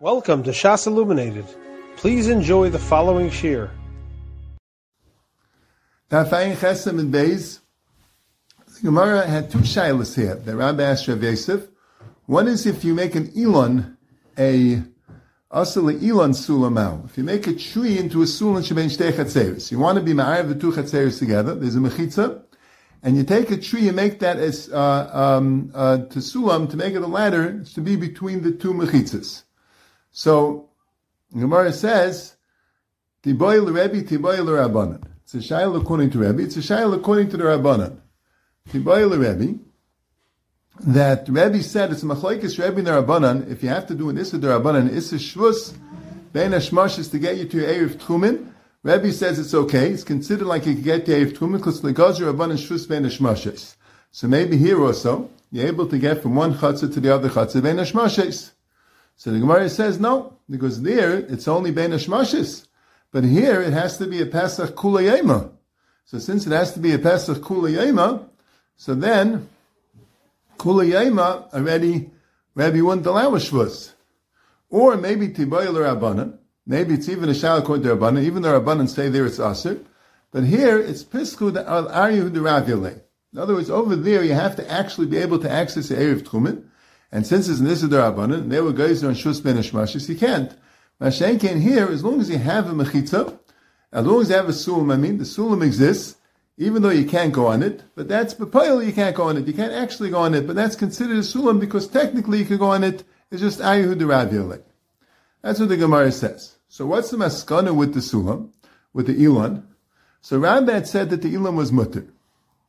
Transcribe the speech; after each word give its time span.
Welcome 0.00 0.44
to 0.44 0.50
Shas 0.50 0.86
Illuminated. 0.86 1.44
Please 1.96 2.28
enjoy 2.28 2.70
the 2.70 2.78
following 2.78 3.30
shir. 3.30 3.68
Tafayin 6.08 6.54
Chesem 6.54 7.00
and 7.00 7.12
Beis. 7.12 7.58
The 8.76 8.80
Gemara 8.82 9.26
had 9.26 9.50
two 9.50 9.58
shilas 9.58 10.14
here. 10.14 10.36
The 10.36 10.54
Rabbi 10.54 10.84
asked 10.84 11.08
Rav 11.08 11.20
Yosef. 11.20 11.66
One 12.26 12.46
is 12.46 12.64
if 12.64 12.84
you 12.84 12.94
make 12.94 13.16
an 13.16 13.32
elon, 13.36 13.98
a 14.38 14.84
asale 15.52 16.00
elon 16.00 16.30
sulamau. 16.30 17.04
If 17.06 17.18
you 17.18 17.24
make 17.24 17.48
a 17.48 17.54
tree 17.56 17.98
into 17.98 18.22
a 18.22 18.26
sulam 18.26 18.62
shebein 18.62 18.96
shtei 18.96 19.10
chatzeris. 19.10 19.72
You 19.72 19.80
want 19.80 19.98
to 19.98 20.04
be 20.04 20.12
ma'arev 20.12 20.46
the 20.46 20.54
two 20.54 20.70
chatzeris 20.70 21.18
together. 21.18 21.56
There's 21.56 21.74
a 21.74 21.80
mechitza. 21.80 22.44
And 23.02 23.16
you 23.16 23.24
take 23.24 23.50
a 23.50 23.56
tree 23.56 23.88
and 23.88 23.96
make 23.96 24.20
that 24.20 24.36
as, 24.36 24.70
uh, 24.70 25.10
um, 25.12 25.72
uh, 25.74 25.96
to 25.96 26.20
sulam, 26.20 26.70
to 26.70 26.76
make 26.76 26.94
it 26.94 27.02
a 27.02 27.08
ladder, 27.08 27.64
to 27.74 27.80
be 27.80 27.96
between 27.96 28.42
the 28.42 28.52
two 28.52 28.72
mechitzas. 28.72 29.42
So, 30.10 30.70
Gemara 31.32 31.72
says, 31.72 32.36
Tiboy 33.22 33.64
Rebbe, 33.66 34.02
Tiboy 34.08 34.38
Rabbanan. 34.38 35.04
It's 35.22 35.34
a 35.34 35.38
shayla 35.38 35.80
according 35.80 36.10
to 36.10 36.18
Rebbe. 36.18 36.42
It's 36.42 36.56
a 36.56 36.60
shayla 36.60 36.96
according 36.96 37.28
to 37.30 37.36
the 37.36 37.44
Rabbanan. 37.44 37.98
Tiboy 38.70 39.10
Rebbe, 39.10 39.58
that 40.80 41.28
Rebbe 41.28 41.62
said 41.62 41.90
it's 41.90 42.04
machlekes 42.04 42.58
Rebbe 42.58 42.78
and 42.78 43.06
Rabbanan. 43.06 43.50
If 43.50 43.62
you 43.62 43.68
have 43.68 43.86
to 43.88 43.94
do 43.94 44.08
an 44.08 44.18
issa 44.18 44.38
Rabbanan, 44.38 44.90
issa 44.90 45.16
shvus, 45.16 45.76
ben 46.32 46.52
hashmashis 46.52 47.10
to 47.10 47.18
get 47.18 47.36
you 47.36 47.46
to 47.46 47.56
your 47.58 47.66
Erev 47.66 47.96
Tchumen, 47.96 48.52
Rebbe 48.82 49.12
says 49.12 49.38
it's 49.38 49.54
okay. 49.54 49.90
It's 49.90 50.04
considered 50.04 50.46
like 50.46 50.66
you 50.66 50.74
can 50.74 50.82
get 50.82 51.06
to 51.06 51.12
Erev 51.12 51.32
Tchumen 51.32 51.58
because 51.58 51.82
legazer 51.82 52.32
Rabbanan 52.32 52.56
shvus 52.56 52.86
hashmashis. 52.86 53.74
So 54.12 54.28
maybe 54.28 54.56
here 54.56 54.82
also, 54.82 55.30
you're 55.50 55.66
able 55.66 55.86
to 55.88 55.98
get 55.98 56.22
from 56.22 56.34
one 56.34 56.54
chatzah 56.54 56.92
to 56.92 57.00
the 57.00 57.14
other 57.14 57.28
chatzah 57.28 57.62
ben 57.62 57.76
hashmashis. 57.76 58.52
So 59.18 59.32
the 59.32 59.40
Gemara 59.40 59.68
says 59.68 59.98
no, 59.98 60.38
because 60.48 60.80
there 60.80 61.18
it's 61.18 61.48
only 61.48 61.72
Ashmashis. 61.72 62.68
But 63.10 63.24
here 63.24 63.60
it 63.60 63.72
has 63.72 63.98
to 63.98 64.06
be 64.06 64.22
a 64.22 64.26
Pesach 64.26 64.76
Kulayema. 64.76 65.50
So 66.04 66.20
since 66.20 66.46
it 66.46 66.52
has 66.52 66.72
to 66.74 66.78
be 66.78 66.92
a 66.92 67.00
Pesach 67.00 67.38
Kulayema, 67.38 68.28
so 68.76 68.94
then 68.94 69.48
Kulayema 70.56 71.52
already 71.52 72.10
Rabbi 72.54 72.80
wouldn't 72.80 73.06
allow 73.06 73.34
a 73.34 73.38
Shvus. 73.38 73.92
Or 74.70 74.96
maybe 74.96 75.28
Tibayel 75.30 75.74
Rabbanan. 75.74 76.38
Maybe 76.64 76.94
it's 76.94 77.08
even 77.08 77.28
a 77.28 77.34
Shal 77.34 77.58
according 77.58 77.84
to. 77.84 78.20
Even 78.20 78.42
the 78.42 78.60
Rabbanan 78.60 78.88
say 78.88 79.08
there 79.08 79.26
it's 79.26 79.40
Aser. 79.40 79.80
But 80.30 80.44
here 80.44 80.78
it's 80.78 81.02
Pisku 81.02 81.56
al 81.56 81.88
the 81.88 82.38
Ravile. 82.38 83.00
In 83.32 83.38
other 83.38 83.54
words, 83.54 83.68
over 83.68 83.96
there 83.96 84.22
you 84.22 84.34
have 84.34 84.54
to 84.56 84.70
actually 84.70 85.08
be 85.08 85.16
able 85.16 85.40
to 85.40 85.50
access 85.50 85.88
the 85.88 85.96
Erev 85.96 86.22
Tchumen. 86.22 86.67
And 87.10 87.26
since 87.26 87.48
it's 87.48 87.60
Nisidar 87.60 88.12
Rabbanan, 88.14 88.50
they 88.50 88.60
were 88.60 88.72
guys 88.72 89.02
on 89.02 89.14
Shus 89.14 89.42
Ben 89.42 89.56
Ashmashis, 89.56 90.08
you 90.08 90.16
can't. 90.16 90.54
Mashen 91.00 91.40
can 91.40 91.60
here, 91.60 91.86
as 91.86 92.04
long 92.04 92.20
as 92.20 92.28
you 92.28 92.38
have 92.38 92.68
a 92.68 92.72
Mechitza, 92.72 93.38
as 93.92 94.04
long 94.04 94.20
as 94.20 94.28
you 94.28 94.34
have 94.34 94.48
a 94.48 94.52
Sulam, 94.52 94.92
I 94.92 94.96
mean, 94.96 95.16
the 95.18 95.24
Sulam 95.24 95.64
exists, 95.64 96.16
even 96.58 96.82
though 96.82 96.90
you 96.90 97.06
can't 97.06 97.32
go 97.32 97.46
on 97.46 97.62
it, 97.62 97.84
but 97.94 98.08
that's 98.08 98.34
Bepayel, 98.34 98.84
you 98.84 98.92
can't 98.92 99.14
go 99.16 99.24
on 99.24 99.36
it. 99.36 99.46
You 99.46 99.52
can't 99.52 99.72
actually 99.72 100.10
go 100.10 100.18
on 100.18 100.34
it, 100.34 100.46
but 100.46 100.56
that's 100.56 100.76
considered 100.76 101.16
a 101.16 101.20
Sulam 101.20 101.60
because 101.60 101.86
technically 101.86 102.38
you 102.38 102.44
can 102.44 102.58
go 102.58 102.72
on 102.72 102.82
it. 102.84 103.04
It's 103.30 103.40
just 103.40 103.60
Ayuhu 103.60 103.94
Deraviyale. 103.94 104.62
That's 105.40 105.60
what 105.60 105.68
the 105.68 105.76
Gemara 105.76 106.10
says. 106.10 106.56
So 106.68 106.84
what's 106.84 107.10
the 107.10 107.16
maskana 107.16 107.74
with 107.74 107.94
the 107.94 108.00
Sulam, 108.00 108.50
with 108.92 109.06
the 109.06 109.24
Elon? 109.24 109.66
So 110.20 110.40
Rambam 110.40 110.86
said 110.86 111.10
that 111.10 111.22
the 111.22 111.34
Elon 111.34 111.56
was 111.56 111.70
mutter, 111.72 112.06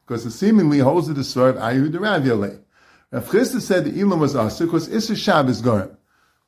because 0.06 0.26
it 0.26 0.32
seemingly 0.32 0.80
holds 0.80 1.08
the 1.08 1.16
Svar 1.16 1.50
of 1.50 1.56
Ayuhu 1.56 1.92
Deraviyale. 1.92 2.62
Rav 3.12 3.28
Chisda 3.28 3.60
said 3.60 3.86
the 3.86 4.00
Elam 4.00 4.20
was 4.20 4.36
Asr 4.36 4.66
because 4.66 4.88
Issa 4.88 5.16
Shabbos 5.16 5.64
Garim. 5.64 5.96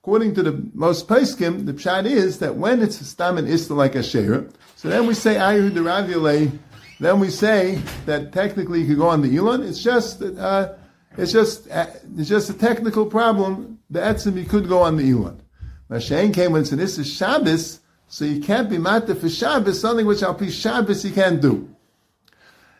According 0.03 0.35
to 0.35 0.43
the 0.43 0.69
most 0.75 1.07
Paiskim, 1.07 1.65
the 1.65 1.73
pshat 1.73 2.05
is 2.05 2.37
that 2.37 2.55
when 2.55 2.83
it's 2.83 2.97
Stam 2.97 3.39
and 3.39 3.47
Issa 3.47 3.73
like 3.73 3.95
Asher, 3.95 4.47
so 4.75 4.87
then 4.87 5.07
we 5.07 5.15
say 5.15 5.35
Ayu 5.35 5.71
Deravile, 5.71 6.55
then 6.99 7.19
we 7.19 7.31
say 7.31 7.81
that 8.05 8.31
technically 8.31 8.81
you 8.81 8.87
could 8.87 8.97
go 8.97 9.07
on 9.07 9.23
the 9.23 9.35
Elon. 9.35 9.63
It's 9.63 9.81
just, 9.81 10.21
uh, 10.21 10.73
it's 11.17 11.31
just, 11.31 11.67
uh, 11.71 11.87
it's 12.15 12.29
just 12.29 12.51
a 12.51 12.53
technical 12.53 13.07
problem. 13.07 13.79
The 13.89 13.99
Etzim, 13.99 14.37
you 14.37 14.45
could 14.45 14.69
go 14.69 14.83
on 14.83 14.97
the 14.97 15.09
Elon. 15.09 15.41
Mashain 15.89 16.31
came 16.31 16.51
when 16.51 16.61
it's 16.61 16.71
an 16.71 16.79
Issa 16.79 17.03
Shabbos, 17.03 17.79
so 18.07 18.23
you 18.23 18.39
can't 18.39 18.69
be 18.69 18.77
matter 18.77 19.15
for 19.15 19.29
Shabbos, 19.29 19.81
something 19.81 20.05
which 20.05 20.21
I'll 20.21 20.35
be 20.35 20.51
Shabbos 20.51 21.03
you 21.03 21.11
can't 21.11 21.41
do. 21.41 21.75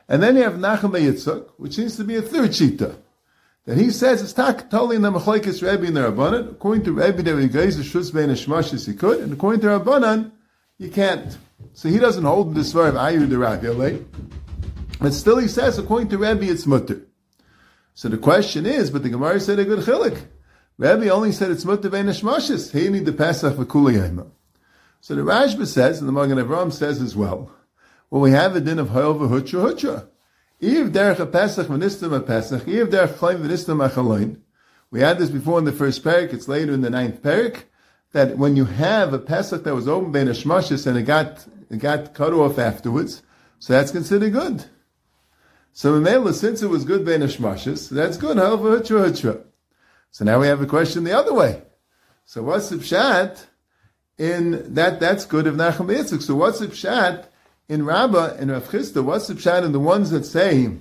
And 0.07 0.21
then 0.21 0.35
you 0.35 0.43
have 0.43 0.53
Nachum 0.53 0.91
Yitzchak, 0.91 1.49
which 1.57 1.75
seems 1.75 1.95
to 1.97 2.03
be 2.03 2.17
a 2.17 2.21
third 2.21 2.51
shita 2.51 2.95
that 3.65 3.77
he 3.77 3.91
says 3.91 4.21
it's 4.21 4.33
tak 4.33 4.69
totally 4.69 4.95
in 4.95 5.01
the 5.01 5.11
machlekes 5.11 5.61
Rebbe 5.61 5.87
and 5.87 5.95
the 5.95 6.01
Rabbanan. 6.01 6.51
According 6.51 6.83
to 6.85 6.93
Rebbe, 6.93 7.21
there 7.21 7.47
goes 7.47 7.77
the 7.77 7.83
shus 7.83 8.13
bein 8.13 8.29
shmashis 8.29 8.87
he 8.87 8.93
could, 8.93 9.19
and 9.19 9.33
according 9.33 9.61
to 9.61 9.67
Rabbanan, 9.67 10.31
you 10.77 10.89
can't. 10.89 11.37
So 11.73 11.89
he 11.89 11.99
doesn't 11.99 12.23
hold 12.23 12.55
this 12.55 12.71
verb 12.71 12.95
ayu 12.95 13.29
the 13.29 13.37
Rabbi, 13.37 13.99
but 14.99 15.13
still 15.13 15.37
he 15.37 15.47
says 15.47 15.77
according 15.77 16.09
to 16.09 16.17
Rebbe 16.17 16.45
it's 16.45 16.65
mutter. 16.65 17.05
So 17.93 18.09
the 18.09 18.17
question 18.17 18.65
is, 18.65 18.89
but 18.89 19.03
the 19.03 19.09
Gemara 19.09 19.39
said 19.39 19.59
a 19.59 19.65
good 19.65 19.79
chilik. 19.79 20.25
Rebbe 20.77 21.09
only 21.09 21.31
said 21.31 21.51
it's 21.51 21.65
mutter 21.65 21.89
bein 21.89 22.07
shmashis. 22.07 22.71
He 22.71 22.89
need 22.89 23.05
the 23.05 23.13
Pesach 23.13 23.55
for 23.55 23.65
kuliyayma. 23.65 24.31
So 25.01 25.15
the 25.15 25.21
Rashba 25.21 25.65
says, 25.65 25.99
and 25.99 26.07
the 26.07 26.13
Magen 26.13 26.37
Avram 26.37 26.71
says 26.71 27.01
as 27.01 27.15
well. 27.15 27.51
Well, 28.11 28.21
we 28.21 28.31
have 28.31 28.55
a 28.55 28.59
din 28.59 28.77
of 28.77 28.89
hoyel 28.89 29.17
v'hutra 29.17 29.73
hutra. 29.73 30.07
If 30.61 30.93
derech 30.93 31.19
a 31.19 31.25
Pesach 31.25 31.67
v'nistam 31.67 32.15
a 32.15 32.19
Pesach, 32.19 32.67
if 32.67 32.91
derech 32.91 33.15
chayim 33.15 33.41
v'nistam 33.41 33.83
a 33.83 33.89
chaloin. 33.89 34.41
We 34.91 34.99
had 34.99 35.17
this 35.17 35.31
before 35.31 35.57
in 35.57 35.65
the 35.65 35.71
first 35.71 36.03
parak, 36.03 36.33
it's 36.33 36.47
later 36.47 36.71
in 36.71 36.81
the 36.81 36.91
ninth 36.91 37.23
parak, 37.23 37.63
that 38.11 38.37
when 38.37 38.55
you 38.55 38.65
have 38.65 39.11
a 39.11 39.17
Pesach 39.17 39.63
that 39.63 39.73
was 39.73 39.87
open 39.87 40.11
by 40.11 40.19
a 40.19 40.25
shmashis 40.25 40.85
and 40.85 40.97
it 40.97 41.03
got, 41.03 41.47
it 41.71 41.79
got 41.79 42.13
cut 42.13 42.33
off 42.33 42.59
afterwards, 42.59 43.23
so 43.57 43.73
that's 43.73 43.91
considered 43.91 44.33
good. 44.33 44.65
So 45.73 45.99
Mamela, 45.99 46.33
since 46.33 46.61
it 46.61 46.67
was 46.67 46.85
good 46.85 47.07
a 47.07 47.17
shmashis, 47.27 47.89
that's 47.89 48.17
good, 48.17 48.37
however, 48.37 48.79
hutra 48.79 49.09
hutra. 49.09 49.43
So 50.11 50.25
now 50.25 50.41
we 50.41 50.47
have 50.47 50.61
a 50.61 50.67
question 50.67 51.05
the 51.05 51.17
other 51.17 51.33
way. 51.33 51.63
So 52.25 52.43
what's 52.43 52.69
the 52.69 52.75
pshat 52.75 53.45
in 54.19 54.75
that, 54.75 54.99
that's 54.99 55.25
good 55.25 55.47
of 55.47 55.55
Nachum 55.55 55.87
Yitzchak. 55.87 56.21
So 56.21 56.35
what's 56.35 56.59
the 56.59 56.67
pshat 56.67 57.25
in 57.69 57.85
Rabbah 57.85 58.35
and 58.37 58.51
Rav 58.51 58.69
Chisda, 58.69 59.03
what's 59.03 59.27
the 59.27 59.33
pshat 59.33 59.63
in 59.63 59.71
the 59.71 59.79
ones 59.79 60.09
that 60.11 60.25
say 60.25 60.71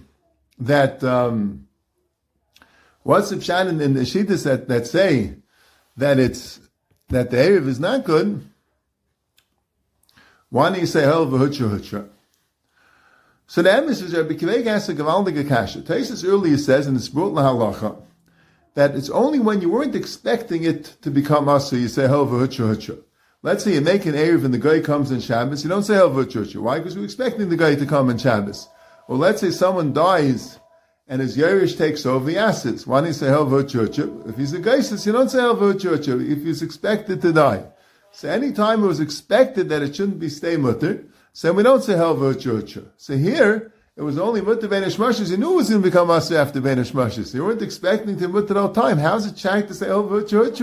that 0.59 1.03
um, 1.05 1.69
what's 3.03 3.31
the 3.31 3.37
pshat 3.37 3.69
in, 3.69 3.81
in 3.81 3.95
the 3.95 4.01
shittas 4.01 4.45
that, 4.45 4.69
that 4.69 4.87
say 4.87 5.37
that 5.97 6.19
it's 6.19 6.61
that 7.09 7.31
the 7.31 7.37
Erev 7.37 7.67
is 7.67 7.81
not 7.81 8.05
good? 8.05 8.47
Why 10.49 10.73
do 10.73 10.81
you 10.81 10.87
say 10.87 11.03
hell 11.03 11.27
v'hutra 11.27 11.79
hutra? 11.79 12.09
So 13.47 13.63
the 13.63 13.71
emes 13.71 14.03
is 14.03 14.15
Rabbi 14.15 14.35
Kiveg 14.35 14.67
asks 14.67 14.89
a 14.89 14.95
Gavaldig 14.95 15.39
Akasha. 15.41 15.81
Taisus 15.81 16.25
earlier 16.25 16.57
says 16.57 16.87
in 16.87 16.95
the 16.95 17.01
Sbrut 17.01 17.33
Lahalacha 17.33 18.01
that 18.75 18.95
it's 18.95 19.11
only 19.11 19.41
when 19.41 19.61
you 19.61 19.71
weren't 19.71 19.97
expecting 19.97 20.63
it 20.65 20.97
to 21.03 21.11
become 21.11 21.47
so 21.61 21.77
you 21.77 21.89
say 21.89 22.07
hell 22.07 22.27
v'hutra 22.27 22.75
hutra. 22.75 23.03
Let's 23.43 23.65
say 23.65 23.73
you 23.73 23.81
make 23.81 24.05
an 24.05 24.13
Erev 24.13 24.45
and 24.45 24.53
the 24.53 24.59
guy 24.59 24.81
comes 24.81 25.11
in 25.11 25.21
Shabbos, 25.21 25.65
you 25.65 25.71
don't 25.71 25.83
say 25.83 25.95
Helva 25.95 26.31
Church. 26.31 26.55
Why? 26.55 26.77
Because 26.77 26.95
we're 26.95 27.05
expecting 27.05 27.49
the 27.49 27.57
guy 27.57 27.75
to 27.75 27.87
come 27.87 28.11
in 28.11 28.19
Shabbos. 28.19 28.69
Or 29.09 29.17
let's 29.17 29.41
say 29.41 29.51
someone 29.51 29.95
dies 29.95 30.61
and 31.09 31.23
his 31.23 31.39
Yerush 31.39 31.79
takes 31.79 32.05
over 32.05 32.27
the 32.27 32.37
assets. 32.37 32.87
Why 32.87 33.01
do 33.01 33.07
you 33.07 33.13
say 33.15 33.29
Helva? 33.29 34.29
If 34.29 34.37
he's 34.37 34.53
a 34.53 34.59
Geisis, 34.59 35.07
you 35.07 35.13
don't 35.13 35.31
say 35.31 35.39
Helva 35.39 35.81
Church 35.81 36.07
if 36.07 36.43
he's 36.43 36.61
expected 36.61 37.23
to 37.23 37.33
die. 37.33 37.65
So 38.13 38.29
any 38.29 38.53
time 38.53 38.85
it 38.85 38.89
was 38.89 39.01
expected 39.01 39.71
that 39.71 39.83
it 39.83 39.97
shouldn't 39.97 40.21
be 40.21 40.29
stay 40.29 40.59
mutter, 40.59 41.07
so 41.33 41.55
we 41.55 41.63
don't 41.63 41.83
say 41.83 41.95
Helva 41.95 42.39
Church. 42.39 42.77
So 42.99 43.17
here, 43.17 43.73
it 43.97 44.03
was 44.03 44.19
only 44.19 44.43
mutter 44.43 44.69
Benish 44.69 44.97
Mashis. 44.97 45.31
You 45.31 45.39
knew 45.39 45.55
it 45.55 45.57
was 45.57 45.71
going 45.71 45.81
to 45.81 45.89
become 45.89 46.11
Asa 46.11 46.39
after 46.39 46.61
Benish 46.61 46.93
Mashis. 46.93 47.33
You 47.35 47.45
weren't 47.47 47.63
expecting 47.63 48.19
to 48.19 48.29
mutter 48.29 48.59
all 48.59 48.73
time. 48.73 48.99
How's 48.99 49.25
it 49.25 49.39
shank 49.39 49.69
to 49.69 49.75
say 49.75 49.87
Helva 49.87 50.29
Church? 50.29 50.61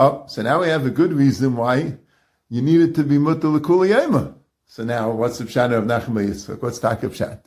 Oh, 0.00 0.26
so 0.28 0.42
now 0.42 0.60
we 0.60 0.68
have 0.68 0.86
a 0.86 0.90
good 0.90 1.12
reason 1.12 1.56
why 1.56 1.96
you 2.48 2.62
need 2.62 2.80
it 2.80 2.94
to 2.94 3.02
be 3.02 3.18
l'kuliyema. 3.18 4.32
So 4.64 4.84
now, 4.84 5.10
what's 5.10 5.38
the 5.38 5.44
pshat 5.44 5.76
of 5.76 5.86
Nachum 5.86 6.24
Yitzchak? 6.24 6.62
What's 6.62 6.78
Takab 6.78 7.10
Pshat? 7.10 7.40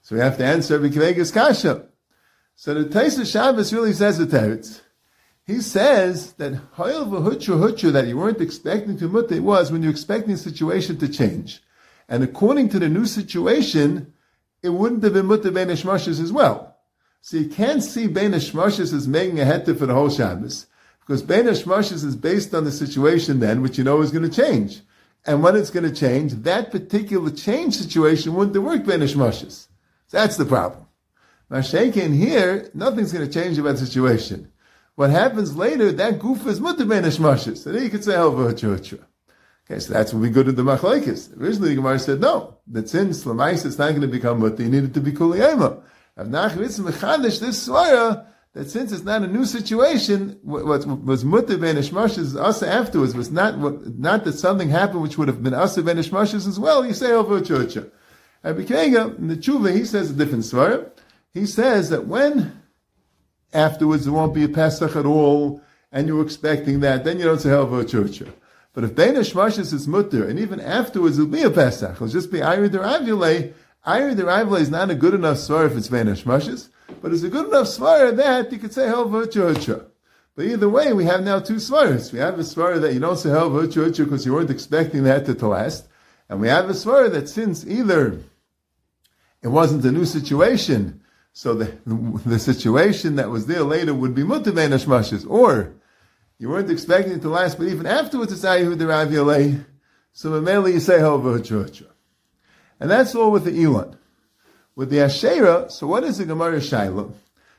So 0.00 0.16
we 0.16 0.20
have 0.20 0.36
to 0.38 0.44
answer 0.44 0.80
B'kivegas 0.80 1.32
Kasha. 1.32 1.86
So 2.56 2.74
the 2.74 2.86
Taisa 2.86 3.24
Shabbos 3.24 3.72
really 3.72 3.92
says 3.92 4.18
it 4.18 4.30
teretz. 4.30 4.80
He 5.46 5.60
says 5.60 6.32
that 6.32 6.54
Hayel 6.74 7.08
v'hutra 7.08 7.70
hutra 7.70 7.92
that 7.92 8.08
you 8.08 8.16
weren't 8.16 8.40
expecting 8.40 8.98
to 8.98 9.06
mutter 9.06 9.40
was 9.40 9.70
when 9.70 9.84
you're 9.84 9.92
expecting 9.92 10.32
the 10.32 10.38
situation 10.38 10.98
to 10.98 11.08
change. 11.08 11.62
And 12.08 12.24
according 12.24 12.70
to 12.70 12.80
the 12.80 12.88
new 12.88 13.06
situation, 13.06 14.12
it 14.60 14.70
wouldn't 14.70 15.04
have 15.04 15.12
been 15.12 15.26
mutter 15.26 15.52
ben 15.52 15.70
as 15.70 15.84
well. 16.32 16.78
So 17.20 17.36
you 17.36 17.48
can't 17.48 17.80
see 17.80 18.08
ben 18.08 18.34
as 18.34 18.52
making 19.06 19.38
a 19.38 19.44
heter 19.44 19.78
for 19.78 19.86
the 19.86 19.94
whole 19.94 20.10
Shabbos. 20.10 20.66
Because 21.06 21.22
Bein 21.22 21.44
Hashmashis 21.44 22.04
is 22.04 22.16
based 22.16 22.54
on 22.54 22.64
the 22.64 22.72
situation 22.72 23.40
then, 23.40 23.62
which 23.62 23.78
you 23.78 23.84
know 23.84 24.00
is 24.02 24.10
going 24.10 24.28
to 24.28 24.34
change. 24.34 24.80
And 25.24 25.42
when 25.42 25.56
it's 25.56 25.70
going 25.70 25.88
to 25.88 25.94
change, 25.94 26.32
that 26.32 26.70
particular 26.70 27.30
change 27.30 27.76
situation 27.76 28.34
wouldn't 28.34 28.54
Bein 28.54 29.00
Hashmashis. 29.00 29.68
So 30.08 30.18
that's 30.18 30.36
the 30.36 30.44
problem. 30.44 30.86
Mashenkin 31.52 32.14
here, 32.16 32.70
nothing's 32.72 33.12
going 33.12 33.26
to 33.26 33.32
change 33.32 33.58
about 33.58 33.72
the 33.76 33.84
situation. 33.84 34.50
what 34.94 35.10
happens 35.10 35.54
later, 35.54 35.92
that 35.92 36.18
goof 36.18 36.46
is 36.46 36.60
mutter 36.60 36.86
ben 36.86 37.04
hashmashis. 37.04 37.58
So 37.58 37.72
then 37.72 37.82
you 37.82 37.90
could 37.90 38.02
say 38.02 38.12
helva 38.12 38.98
Okay, 39.64 39.78
so 39.78 39.92
that's 39.92 40.14
when 40.14 40.22
we 40.22 40.30
go 40.30 40.42
to 40.42 40.50
the 40.50 40.62
machlekes. 40.62 41.38
Originally, 41.38 41.70
the 41.70 41.74
Gemara 41.76 41.98
said 41.98 42.20
no. 42.20 42.56
That 42.68 42.88
since 42.88 43.24
lamais 43.24 43.66
is 43.66 43.78
not 43.78 43.90
going 43.90 44.00
to 44.00 44.08
become 44.08 44.40
mutter, 44.40 44.62
you 44.62 44.70
need 44.70 44.84
it 44.84 44.94
to 44.94 45.00
be 45.00 45.12
kuliyema. 45.12 45.82
Rav 46.16 46.26
Nachman 46.28 46.80
mechadish 46.80 47.40
this 47.40 47.68
svara 47.68 48.26
that 48.54 48.70
since 48.70 48.92
it's 48.92 49.04
not 49.04 49.22
a 49.22 49.26
new 49.26 49.44
situation, 49.44 50.38
what, 50.42 50.86
was 50.86 51.24
mutter 51.24 51.56
ben 51.56 51.76
hashmashis 51.76 52.36
us 52.36 52.62
afterwards 52.62 53.14
was 53.14 53.30
not 53.30 53.58
what, 53.58 53.98
not 53.98 54.24
that 54.24 54.34
something 54.34 54.68
happened 54.68 55.02
which 55.02 55.16
would 55.16 55.28
have 55.28 55.42
been 55.42 55.54
us 55.54 55.78
ben 55.78 55.98
as 55.98 56.10
well. 56.10 56.84
You 56.84 56.92
say 56.92 57.06
helva 57.06 57.40
churcha. 57.40 57.90
Rabbi 58.42 58.64
Kega, 58.64 59.14
in 59.16 59.28
the 59.28 59.36
tshuva, 59.36 59.74
he 59.74 59.84
says 59.84 60.10
a 60.10 60.14
different 60.14 60.44
svara. 60.44 60.90
He 61.32 61.46
says 61.46 61.90
that 61.90 62.06
when 62.06 62.60
afterwards 63.52 64.04
there 64.04 64.12
won't 64.12 64.34
be 64.34 64.44
a 64.44 64.48
Pesach 64.48 64.96
at 64.96 65.06
all, 65.06 65.62
and 65.92 66.08
you're 66.08 66.22
expecting 66.22 66.80
that, 66.80 67.04
then 67.04 67.18
you 67.18 67.24
don't 67.24 67.38
say 67.38 67.50
Helva 67.50 67.84
Churcha. 67.84 68.32
But 68.72 68.84
if 68.84 68.94
Bein 68.94 69.14
Hashmashis 69.14 69.72
is 69.72 69.86
mutter, 69.86 70.26
and 70.26 70.38
even 70.38 70.58
afterwards 70.58 71.18
it'll 71.18 71.30
be 71.30 71.42
a 71.42 71.50
Pesach, 71.50 71.92
it'll 71.92 72.08
just 72.08 72.32
be 72.32 72.42
Ira 72.42 72.68
Deravule, 72.68 73.52
Ira 73.84 74.14
Deravule 74.14 74.60
is 74.60 74.70
not 74.70 74.90
a 74.90 74.94
good 74.94 75.14
enough 75.14 75.36
svar 75.36 75.66
if 75.66 75.76
it's 75.76 75.88
Bein 75.88 76.06
Hashmashis, 76.06 76.68
but 77.00 77.12
it's 77.12 77.22
a 77.22 77.28
good 77.28 77.48
enough 77.48 77.66
svar 77.66 78.14
that 78.16 78.52
you 78.52 78.58
could 78.58 78.74
say 78.74 78.86
Helva 78.86 79.26
Churcha. 79.26 79.86
But 80.34 80.46
either 80.46 80.68
way, 80.68 80.92
we 80.92 81.04
have 81.04 81.22
now 81.22 81.40
two 81.40 81.56
svaras. 81.56 82.12
We 82.12 82.18
have 82.18 82.38
a 82.38 82.42
svara 82.42 82.80
that 82.80 82.94
you 82.94 83.00
don't 83.00 83.18
say 83.18 83.30
Helva 83.30 83.66
Churcha 83.66 84.04
because 84.04 84.26
you 84.26 84.32
weren't 84.32 84.50
expecting 84.50 85.04
that 85.04 85.26
to 85.26 85.48
last, 85.48 85.88
and 86.28 86.40
we 86.40 86.48
have 86.48 86.68
a 86.68 86.72
svara 86.72 87.10
that 87.12 87.28
since 87.28 87.66
either 87.66 88.18
it 89.42 89.48
wasn't 89.48 89.84
a 89.84 89.92
new 89.92 90.04
situation, 90.04 91.02
so 91.32 91.54
the, 91.54 91.76
the 92.26 92.38
situation 92.38 93.16
that 93.16 93.30
was 93.30 93.46
there 93.46 93.62
later 93.62 93.94
would 93.94 94.14
be 94.14 94.22
mutavein 94.22 94.70
hashmashes, 94.70 95.28
or 95.28 95.72
you 96.38 96.48
weren't 96.48 96.70
expecting 96.70 97.12
it 97.12 97.22
to 97.22 97.28
last, 97.28 97.58
but 97.58 97.68
even 97.68 97.86
afterwards 97.86 98.32
it's 98.32 98.44
ayihu 98.44 98.76
deraviyalei. 98.76 99.64
So 100.12 100.30
mamela 100.30 100.72
you 100.72 100.80
say 100.80 101.00
hover 101.00 101.40
And 102.80 102.90
that's 102.90 103.14
all 103.14 103.30
with 103.30 103.44
the 103.44 103.62
Elon. 103.62 103.96
With 104.74 104.88
the 104.88 105.00
Asherah, 105.00 105.70
so 105.70 105.86
what 105.86 106.02
is 106.02 106.18
the 106.18 106.24
Gemara 106.24 106.58
Shaila? 106.58 107.12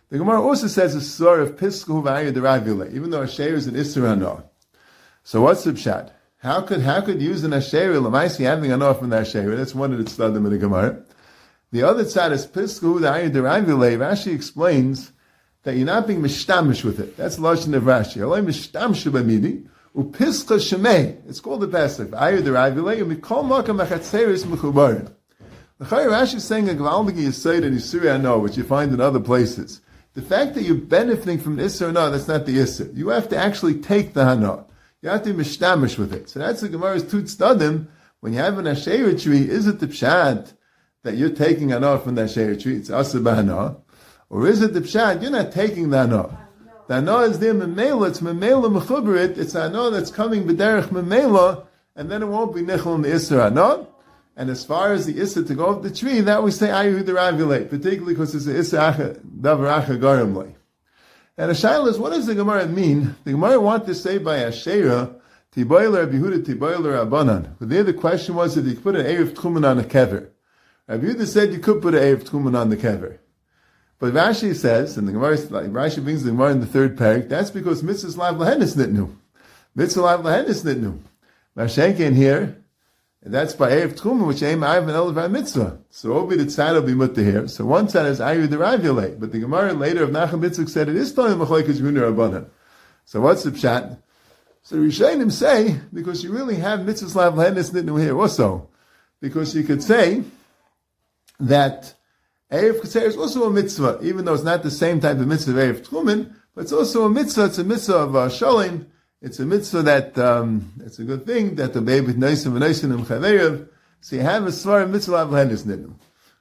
The 0.09 0.17
Gemara 0.17 0.41
also 0.41 0.67
says 0.67 0.95
a 0.95 1.01
story 1.01 1.43
of 1.43 1.57
Pisku 1.57 2.01
V'ayu 2.03 2.33
Deraviyalei, 2.33 2.93
even 2.93 3.11
though 3.11 3.21
Asherah 3.21 3.57
is 3.57 3.67
an 3.67 3.75
Isra 3.75 4.43
So 5.23 5.41
what's 5.41 5.63
the 5.63 5.73
pshat? 5.73 6.11
How 6.37 6.61
could 6.61 6.81
how 6.81 7.01
could 7.01 7.21
you 7.21 7.29
use 7.29 7.43
an 7.43 7.53
Asherah 7.53 7.97
Lamaisi 7.97 8.45
having 8.45 8.71
an 8.71 8.81
off 8.81 8.99
from 8.99 9.11
the 9.11 9.17
Asherah? 9.17 9.55
That's 9.55 9.75
one 9.75 9.93
of 9.93 9.99
the 9.99 10.05
tzadim 10.05 10.37
in 10.37 10.49
the 10.49 10.57
Gemara. 10.57 11.03
The 11.71 11.83
other 11.83 12.05
side 12.05 12.31
is 12.31 12.45
Pisku, 12.45 12.99
the 12.99 13.07
Ayin 13.07 13.31
Deravile. 13.31 13.97
Rashi 13.97 14.33
explains 14.33 15.11
that 15.63 15.75
you're 15.75 15.85
not 15.85 16.07
being 16.07 16.21
mishtamish 16.21 16.83
with 16.83 16.99
it. 16.99 17.15
That's 17.15 17.37
Lashon 17.37 17.75
of 17.75 17.83
Rashi. 17.83 18.17
Alay 18.17 18.45
mishtamish 18.45 19.09
b'midi, 19.11 19.67
upiska 19.95 20.57
shemei. 20.57 21.17
It's 21.27 21.39
called 21.39 21.61
the 21.61 21.67
Pesach. 21.67 22.09
Ayin 22.09 22.41
Deravile, 22.41 23.01
umikol 23.03 23.43
makam 23.45 23.83
achatzeris 23.85 24.45
mechubarim. 24.45 25.11
The 25.83 25.89
Chayr 25.89 26.09
Rashi 26.09 26.35
is 26.35 26.45
saying 26.45 26.69
a 26.69 26.73
Gvalmigi 26.73 27.27
Yisayid 27.27 27.65
and 27.65 27.77
Yisuri 27.77 28.21
no, 28.21 28.39
which 28.39 28.55
you 28.55 28.63
find 28.63 28.93
in 28.93 29.01
other 29.01 29.19
places. 29.19 29.81
The 30.13 30.21
fact 30.21 30.53
that 30.55 30.63
you're 30.63 30.75
benefiting 30.75 31.39
from 31.39 31.57
the 31.57 31.63
Isser 31.63 31.89
or 31.89 31.91
no, 31.91 32.09
that's 32.09 32.27
not 32.27 32.45
the 32.45 32.57
Isser. 32.57 32.95
You 32.95 33.09
have 33.09 33.27
to 33.29 33.37
actually 33.37 33.81
take 33.81 34.13
the 34.13 34.23
Hana. 34.23 34.65
You 35.01 35.09
have 35.09 35.23
to 35.23 35.33
be 35.33 35.43
mishtamish 35.43 35.97
with 35.97 36.13
it. 36.13 36.29
So 36.29 36.39
that's 36.39 36.61
the 36.61 36.69
Gemara's 36.69 37.03
Tut 37.03 37.25
Stadim. 37.25 37.87
When 38.21 38.31
you 38.31 38.39
have 38.39 38.57
an 38.59 38.67
Asherah 38.67 39.19
tree, 39.19 39.49
is 39.49 39.67
it 39.67 39.79
the 39.79 39.87
Pshat? 39.87 40.53
that 41.03 41.17
you're 41.17 41.29
taking 41.29 41.73
anah 41.73 41.99
from 41.99 42.15
that 42.15 42.29
shayr 42.29 42.59
tree, 42.59 42.77
it's 42.77 42.89
asabana, 42.89 43.77
or 44.29 44.47
is 44.47 44.61
it 44.61 44.73
the 44.73 44.81
pshat, 44.81 45.21
you're 45.21 45.31
not 45.31 45.51
taking 45.51 45.89
the 45.89 45.97
anah. 45.97 46.47
The 46.87 46.95
anah 46.95 47.19
is 47.19 47.39
there 47.39 47.53
memela, 47.53 48.07
it's 48.07 48.21
memela 48.21 48.73
mechuberit, 48.73 49.37
it's 49.37 49.55
anah 49.55 49.91
that's 49.91 50.11
coming 50.11 50.45
b'derech 50.45 50.87
memela, 50.87 51.65
and 51.95 52.09
then 52.09 52.23
it 52.23 52.27
won't 52.27 52.55
be 52.55 52.61
nichel 52.61 52.95
in 52.95 53.01
the 53.01 53.43
anah. 53.43 53.87
And 54.35 54.49
as 54.49 54.65
far 54.65 54.93
as 54.93 55.05
the 55.05 55.19
issa 55.19 55.43
to 55.43 55.55
go 55.55 55.69
up 55.69 55.83
the 55.83 55.91
tree, 55.91 56.21
that 56.21 56.41
we 56.41 56.51
say 56.51 56.69
ayu 56.69 57.03
deravulate, 57.03 57.69
particularly 57.69 58.13
because 58.13 58.33
it's 58.33 58.45
the 58.45 58.57
issa 58.57 58.77
acha 58.77 59.19
garimle. 59.41 60.55
And 61.37 61.49
the 61.49 61.55
shaila 61.55 61.89
is, 61.89 61.99
what 61.99 62.11
does 62.11 62.25
the 62.25 62.35
Gemara 62.35 62.67
mean? 62.67 63.15
The 63.23 63.31
Gemara 63.31 63.59
want 63.59 63.85
to 63.87 63.95
say 63.95 64.17
by 64.17 64.39
Asherah, 64.39 65.15
Tiboiler 65.55 66.11
Bihuda 66.11 66.43
Tiboiler 66.43 67.07
Abanan. 67.07 67.55
But 67.59 67.69
there 67.69 67.83
the 67.83 67.93
question 67.93 68.35
was 68.35 68.55
that 68.55 68.65
you 68.65 68.75
put 68.75 68.95
an 68.95 69.05
Erev 69.05 69.33
Tchumen 69.33 69.67
on 69.67 69.79
a 69.79 69.83
kever. 69.83 70.29
Rabbi 70.87 71.23
said 71.25 71.53
you 71.53 71.59
could 71.59 71.81
put 71.81 71.93
an 71.95 72.01
Erev 72.01 72.23
Tchumen 72.23 72.55
on 72.57 72.69
the 72.69 72.77
kever. 72.77 73.17
But 73.99 74.13
Rashi 74.13 74.55
says, 74.55 74.97
and 74.97 75.07
the 75.07 75.11
Gemara, 75.11 75.37
like 75.49 75.67
Rashi 75.67 76.03
brings 76.03 76.23
the 76.23 76.31
Gemara 76.31 76.51
in 76.51 76.59
the 76.59 76.65
third 76.65 76.97
parak, 76.97 77.29
that's 77.29 77.51
because 77.51 77.83
mitzvahs 77.83 78.17
lav 78.17 78.35
lahenis 78.35 78.75
nitnu. 78.75 79.15
Mitzvah 79.75 80.01
lav 80.01 80.23
nitnu. 80.23 80.99
Mashenkin 81.55 82.15
here, 82.15 82.62
and 83.23 83.33
that's 83.33 83.53
by 83.53 83.71
Erev 83.71 83.97
Tchumen, 83.97 84.27
which 84.27 84.43
aim 84.43 84.59
Ayv 84.59 84.81
and 84.81 84.89
Elav 84.89 85.31
mitzvah. 85.31 85.79
So 85.89 86.13
Obi 86.13 86.35
the 86.35 86.43
tzad 86.43 86.73
will 86.73 86.81
be 86.81 86.93
mutter 86.93 87.23
here. 87.23 87.47
So 87.47 87.65
one 87.65 87.87
tzad 87.87 88.05
is 88.05 88.19
Ayu 88.19 88.49
the 88.49 88.57
Ravule, 88.57 89.19
but 89.19 89.31
the 89.31 89.39
Gemara 89.39 89.73
later 89.73 90.03
of 90.03 90.09
Nachum 90.09 90.41
Mitzvah 90.41 90.67
said 90.67 90.89
it 90.89 90.95
is 90.95 91.13
Toim 91.13 91.43
Machoikas 91.43 91.79
Gunir 91.79 92.11
Rabbanan. 92.11 92.47
So 93.05 93.21
what's 93.21 93.43
the 93.43 93.51
pshat? 93.51 93.97
So 94.61 94.77
Rishayim 94.77 95.31
say, 95.31 95.79
because 95.93 96.23
you 96.23 96.31
really 96.31 96.55
have 96.55 96.81
mitzvahs 96.81 97.15
lav 97.15 97.35
lahenis 97.35 97.71
nitnu 97.71 98.01
here 98.01 98.17
also. 98.19 98.69
Because 99.19 99.55
you 99.55 99.63
could 99.63 99.81
say, 99.81 100.23
that 101.39 101.93
Erev 102.51 102.81
Ketzer 102.81 103.03
is 103.03 103.17
also 103.17 103.45
a 103.45 103.49
mitzvah, 103.49 103.99
even 104.01 104.25
though 104.25 104.33
it's 104.33 104.43
not 104.43 104.63
the 104.63 104.71
same 104.71 104.99
type 104.99 105.17
of 105.17 105.27
mitzvah 105.27 105.51
of 105.59 105.83
Erev 105.83 106.33
but 106.55 106.61
it's 106.61 106.73
also 106.73 107.05
a 107.05 107.09
mitzvah, 107.09 107.45
it's 107.45 107.57
a 107.57 107.63
mitzvah 107.63 107.95
of 107.95 108.15
uh, 108.15 108.29
it's 109.23 109.39
a 109.39 109.45
mitzvah 109.45 109.83
that, 109.83 110.17
um, 110.19 110.73
it's 110.85 110.99
a 110.99 111.03
good 111.05 111.25
thing, 111.25 111.55
that 111.55 111.73
the 111.73 111.81
baby 111.81 112.13
Noisim 112.13 112.57
and 112.57 113.05
Chaverev, 113.05 113.69
so 114.01 114.17
you 114.17 114.21
have 114.21 114.43
a 114.43 114.49
Svar 114.49 114.87
mitzvah 114.87 115.15
of 115.15 115.29
Lehenis 115.29 115.63
Nidum. 115.63 115.93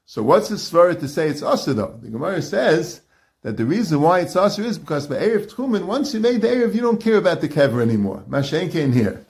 So 0.04 0.24
what's 0.24 0.48
the 0.48 0.56
Svar 0.56 0.98
to 0.98 1.06
say 1.06 1.28
it's 1.28 1.42
Asa 1.42 1.74
though? 1.74 1.96
The 2.02 2.10
Gemara 2.10 2.42
says 2.42 3.02
that 3.42 3.56
the 3.56 3.64
reason 3.64 4.00
why 4.00 4.18
it's 4.20 4.34
Asa 4.34 4.64
is 4.64 4.78
because 4.78 5.06
by 5.06 5.14
Erev 5.14 5.48
Tchumen, 5.48 5.84
once 5.84 6.12
you 6.12 6.18
made 6.18 6.42
the 6.42 6.48
Erev, 6.48 6.74
you 6.74 6.80
don't 6.80 7.00
care 7.00 7.18
about 7.18 7.40
the 7.40 7.48
kever 7.48 7.80
anymore. 7.80 8.24
Mashen 8.28 8.70
came 8.72 8.92
here. 8.92 9.24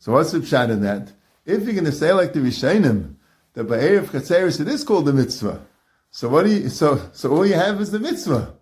So 0.00 0.12
what's 0.12 0.32
the 0.32 0.40
pshat 0.40 0.70
in 0.70 0.82
that? 0.82 1.12
If 1.44 1.62
you're 1.62 1.74
going 1.74 1.84
to 1.84 1.92
say 1.92 2.12
like 2.12 2.32
the 2.32 2.40
Rishainim, 2.40 3.14
that 3.52 3.64
by 3.64 3.78
Erev 3.78 4.06
Chatzeris 4.06 4.60
it 4.60 4.66
is 4.66 4.82
called 4.82 5.04
the 5.04 5.12
mitzvah. 5.12 5.64
So 6.10 6.28
what 6.28 6.44
do 6.44 6.50
you, 6.50 6.68
so, 6.70 7.08
so 7.12 7.30
all 7.30 7.46
you 7.46 7.54
have 7.54 7.80
is 7.80 7.92
the 7.92 8.00
mitzvah. 8.00 8.52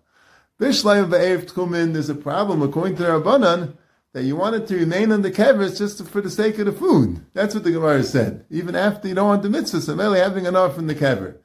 Bishlayim 0.59 1.09
Ba'erev 1.09 1.51
Tchumen, 1.51 1.93
there's 1.93 2.09
a 2.09 2.15
problem 2.15 2.61
according 2.61 2.95
to 2.97 3.03
the 3.03 3.09
Rabbanan, 3.09 3.75
that 4.15 4.23
you 4.23 4.37
want 4.37 4.55
it 4.55 4.65
to 4.65 4.77
remain 4.77 5.11
on 5.11 5.23
the 5.23 5.29
kevis 5.29 5.77
just 5.77 6.01
for 6.07 6.21
the 6.21 6.29
sake 6.29 6.57
of 6.57 6.67
the 6.67 6.71
food. 6.71 7.19
That's 7.33 7.53
what 7.53 7.65
the 7.65 7.71
Gemara 7.71 8.01
said. 8.01 8.45
Even 8.49 8.73
after 8.73 9.09
you 9.09 9.13
don't 9.13 9.27
want 9.27 9.43
the 9.43 9.49
mitzvah, 9.49 9.81
so 9.81 9.93
merely 9.93 10.19
having 10.19 10.45
enough 10.45 10.73
from 10.73 10.87
the 10.87 10.95
kever. 10.95 11.35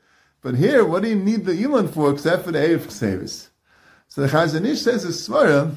But 0.40 0.54
here, 0.54 0.84
what 0.84 1.02
do 1.02 1.08
you 1.08 1.16
need 1.16 1.46
the 1.46 1.60
Elon 1.64 1.88
for 1.88 2.12
except 2.12 2.44
for 2.44 2.52
the 2.52 2.60
Erev 2.60 2.86
Chatzeris? 2.86 3.48
So 4.06 4.20
the 4.20 4.28
Chazon 4.28 4.64
Ish 4.64 4.82
says 4.82 5.04
a 5.04 5.08
Svara, 5.08 5.74